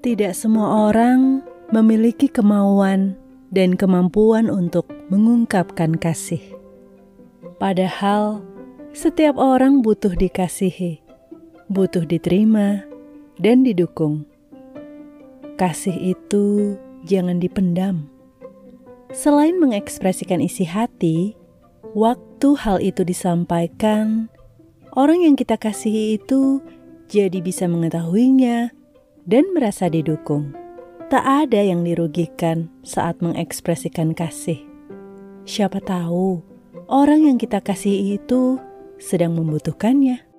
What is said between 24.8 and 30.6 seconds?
orang yang kita kasihi itu jadi bisa mengetahuinya dan merasa didukung.